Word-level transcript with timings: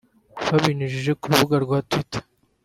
Babinyujije 0.47 1.11
ku 1.19 1.25
rubuga 1.31 1.55
rwa 1.65 1.77
Twitter 1.89 2.23